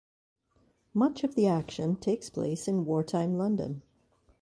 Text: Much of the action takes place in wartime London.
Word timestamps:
Much 0.95 1.23
of 1.23 1.35
the 1.35 1.45
action 1.45 1.95
takes 1.95 2.27
place 2.27 2.67
in 2.67 2.85
wartime 2.85 3.37
London. 3.37 3.83